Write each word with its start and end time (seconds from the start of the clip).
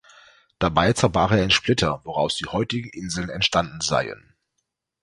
Dabei 0.57 0.93
zerbrach 0.93 1.29
er 1.29 1.43
in 1.43 1.51
Splitter, 1.51 2.01
woraus 2.05 2.35
die 2.35 2.47
heutigen 2.47 2.89
Inseln 2.89 3.29
entstanden 3.29 3.81
seien. 3.81 4.33